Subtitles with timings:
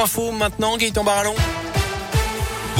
[0.00, 1.34] Info maintenant, Gaëtan Barallon?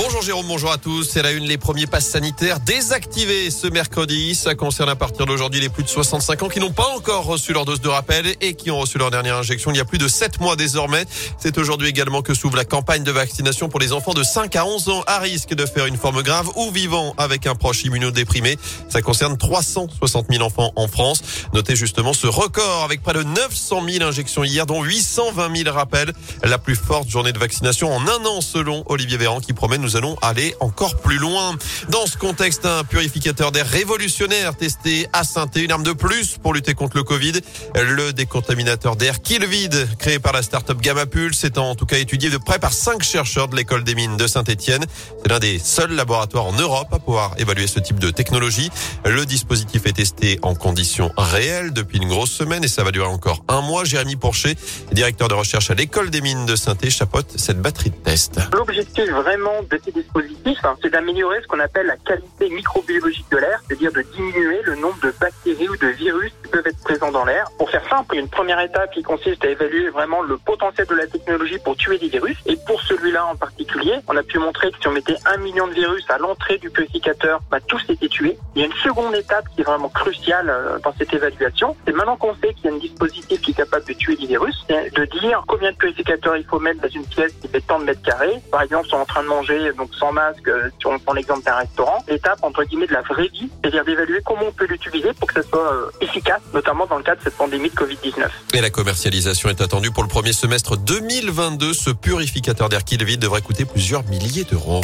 [0.01, 1.03] Bonjour Jérôme, bonjour à tous.
[1.03, 4.37] C'est la une, les premiers passes sanitaires désactivés ce mercredi.
[4.37, 7.53] Ça concerne à partir d'aujourd'hui les plus de 65 ans qui n'ont pas encore reçu
[7.53, 9.99] leur dose de rappel et qui ont reçu leur dernière injection il y a plus
[9.99, 11.05] de 7 mois désormais.
[11.37, 14.65] C'est aujourd'hui également que s'ouvre la campagne de vaccination pour les enfants de 5 à
[14.67, 18.57] 11 ans à risque de faire une forme grave ou vivant avec un proche immunodéprimé.
[18.89, 21.23] Ça concerne 360 000 enfants en France.
[21.55, 26.13] Notez justement ce record avec près de 900 000 injections hier, dont 820 000 rappels.
[26.45, 29.88] La plus forte journée de vaccination en un an selon Olivier Véran qui promet nous
[29.89, 31.57] nous allons aller encore plus loin.
[31.89, 36.53] Dans ce contexte, un purificateur d'air révolutionnaire testé à saint une arme de plus pour
[36.53, 37.33] lutter contre le Covid.
[37.75, 42.29] Le décontaminateur d'air Killvid, créé par la start-up Gamma Pulse, est en tout cas étudié
[42.29, 44.85] de près par cinq chercheurs de l'école des mines de Saint-Etienne.
[45.23, 48.69] C'est l'un des seuls laboratoires en Europe à pouvoir évaluer ce type de technologie.
[49.07, 53.09] Le dispositif est testé en conditions réelles depuis une grosse semaine et ça va durer
[53.09, 53.85] encore un mois.
[53.85, 54.55] Jérémy Porcher,
[54.93, 58.39] directeur de recherche à l'école des mines de Saint-Etienne, chapeaute cette batterie de test.
[58.53, 63.61] L'objectif vraiment ces dispositifs, hein, c'est d'améliorer ce qu'on appelle la qualité microbiologique de l'air,
[63.67, 67.51] c'est-à-dire de diminuer le nombre de bactéries ou de virus qui peuvent présents dans l'air.
[67.59, 71.07] Pour faire simple, une première étape qui consiste à évaluer vraiment le potentiel de la
[71.07, 72.39] technologie pour tuer des virus.
[72.47, 75.67] Et pour celui-là en particulier, on a pu montrer que si on mettait un million
[75.69, 78.39] de virus à l'entrée du purificateur, bah, tous étaient tués.
[78.55, 81.77] Il y a une seconde étape qui est vraiment cruciale euh, dans cette évaluation.
[81.85, 84.27] C'est maintenant qu'on sait qu'il y a un dispositif qui est capable de tuer des
[84.27, 87.79] virus, de dire combien de purificateurs il faut mettre dans une pièce qui fait tant
[87.81, 88.41] de mètres carrés.
[88.51, 90.99] Par exemple, si on est en train de manger donc sans masque, euh, si on
[90.99, 94.53] prend l'exemple d'un restaurant, l'étape entre guillemets de la vraie vie, c'est-à-dire d'évaluer comment on
[94.53, 97.71] peut l'utiliser pour que ça soit euh, efficace, notamment dans le cadre de cette pandémie
[97.71, 98.29] de Covid-19.
[98.55, 101.73] Et la commercialisation est attendue pour le premier semestre 2022.
[101.73, 104.81] Ce purificateur d'air vide devrait coûter plusieurs milliers d'euros.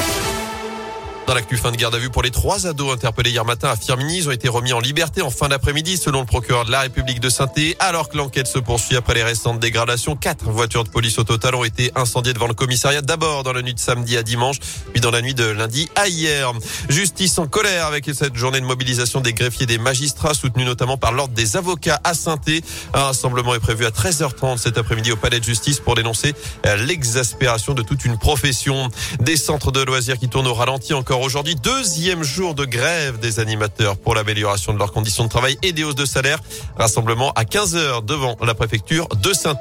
[1.27, 3.77] Dans l'actu fin de garde à vue pour les trois ados interpellés hier matin à
[3.77, 6.81] Firminy, ils ont été remis en liberté en fin d'après-midi selon le procureur de la
[6.81, 10.17] République de saint alors que l'enquête se poursuit après les récentes dégradations.
[10.17, 13.63] Quatre voitures de police au total ont été incendiées devant le commissariat d'abord dans la
[13.63, 14.59] nuit de samedi à dimanche,
[14.93, 16.53] puis dans la nuit de lundi à hier.
[16.91, 20.99] Justice en colère avec cette journée de mobilisation des greffiers et des magistrats soutenus notamment
[20.99, 22.39] par l'ordre des avocats à saint
[22.93, 26.35] Un rassemblement est prévu à 13h30 cet après-midi au palais de justice pour dénoncer
[26.87, 28.91] l'exaspération de toute une profession.
[29.21, 31.55] Des centres de loisirs qui tournent au ralenti encore aujourd'hui.
[31.55, 35.85] Deuxième jour de grève des animateurs pour l'amélioration de leurs conditions de travail et des
[35.85, 36.39] hausses de salaire.
[36.77, 39.59] Rassemblement à 15 heures devant la préfecture de saint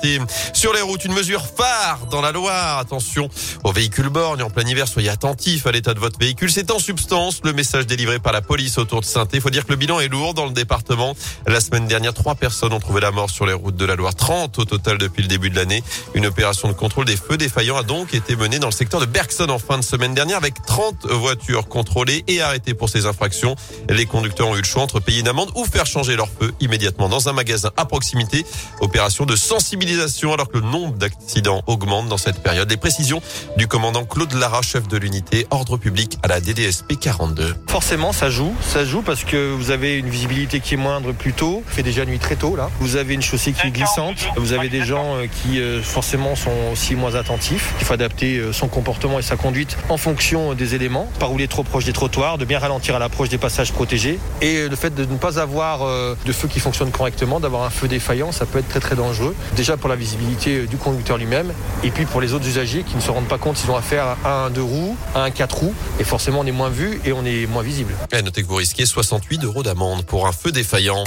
[0.54, 2.80] Sur les routes, une mesure phare dans la Loire.
[2.80, 3.30] Attention
[3.64, 4.88] aux véhicules borgnes en plein hiver.
[4.88, 6.52] Soyez attentifs à l'état de votre véhicule.
[6.52, 9.66] C'est en substance le message délivré par la police autour de saint Il faut dire
[9.66, 11.16] que le bilan est lourd dans le département.
[11.46, 14.16] La semaine dernière, trois personnes ont trouvé la mort sur les routes de la Loire.
[14.16, 15.84] 30 au total depuis le début de l'année.
[16.14, 19.06] Une opération de contrôle des feux défaillants a donc été menée dans le secteur de
[19.06, 23.56] Bergson en fin de semaine dernière avec 30 voitures contrôlés et arrêtés pour ces infractions.
[23.90, 26.54] Les conducteurs ont eu le choix entre payer une amende ou faire changer leur feu
[26.60, 28.46] immédiatement dans un magasin à proximité.
[28.80, 32.70] Opération de sensibilisation alors que le nombre d'accidents augmente dans cette période.
[32.70, 33.22] Les précisions
[33.58, 37.56] du commandant Claude Lara, chef de l'unité ordre public à la DDSP 42.
[37.68, 38.54] Forcément, ça joue.
[38.62, 41.64] Ça joue parce que vous avez une visibilité qui est moindre plus tôt.
[41.68, 42.70] Il fait déjà nuit très tôt là.
[42.80, 44.28] Vous avez une chaussée qui est glissante.
[44.38, 47.74] Vous avez des gens euh, qui euh, forcément sont aussi moins attentifs.
[47.80, 51.10] Il faut adapter euh, son comportement et sa conduite en fonction des éléments.
[51.20, 54.20] Par trop proche des trottoirs, de bien ralentir à l'approche des passages protégés.
[54.42, 57.70] Et le fait de ne pas avoir euh, de feu qui fonctionne correctement, d'avoir un
[57.70, 59.36] feu défaillant, ça peut être très très dangereux.
[59.56, 62.96] Déjà pour la visibilité euh, du conducteur lui-même, et puis pour les autres usagers qui
[62.96, 65.58] ne se rendent pas compte s'ils ont affaire à un deux roues, à un quatre
[65.58, 67.94] roues, et forcément on est moins vu et on est moins visible.
[68.12, 71.04] Et notez que vous risquez 68 euros d'amende pour un feu défaillant.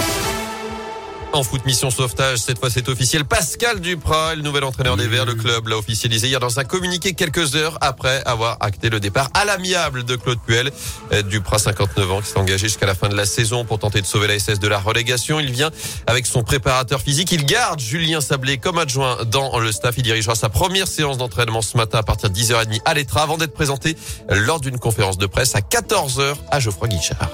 [1.36, 3.26] En foot mission sauvetage, cette fois c'est officiel.
[3.26, 7.12] Pascal Duprat, le nouvel entraîneur des Verts, le club l'a officialisé hier dans un communiqué
[7.12, 10.72] quelques heures après avoir acté le départ à l'amiable de Claude Puel.
[11.12, 14.00] Euh, Duprat, 59 ans, qui s'est engagé jusqu'à la fin de la saison pour tenter
[14.00, 15.38] de sauver la SS de la relégation.
[15.38, 15.70] Il vient
[16.06, 17.30] avec son préparateur physique.
[17.32, 19.94] Il garde Julien Sablé comme adjoint dans le staff.
[19.98, 23.36] Il dirigera sa première séance d'entraînement ce matin à partir de 10h30 à l'Etra avant
[23.36, 23.94] d'être présenté
[24.30, 27.28] lors d'une conférence de presse à 14h à Geoffroy Guichard.